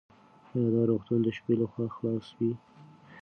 ایا 0.53 0.67
دا 0.73 0.81
روغتون 0.89 1.19
د 1.23 1.27
شپې 1.37 1.53
لخوا 1.61 1.85
خلاص 1.95 2.27
وي؟ 2.37 2.51